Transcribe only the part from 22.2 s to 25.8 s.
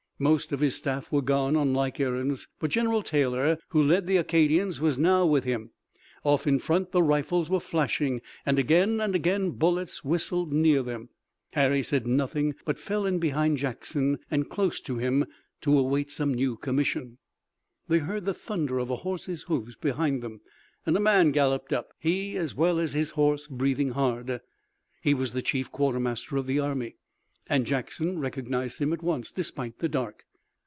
as well as his horse breathing hard. He was the chief